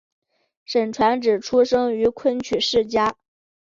[0.65, 3.15] 沈传芷出生于昆曲世家。